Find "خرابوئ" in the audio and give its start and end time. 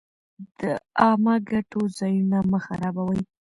2.65-3.21